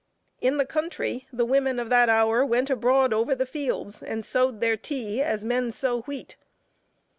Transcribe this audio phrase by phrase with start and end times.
[0.39, 4.59] In the country, the women of that hour went abroad over the fields and sowed
[4.59, 6.37] their tea, as men sow wheat.